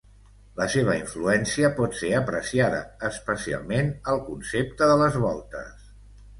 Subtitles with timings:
[0.61, 5.89] La seva influència pot ser apreciada, especialment, al concepte de les voltes.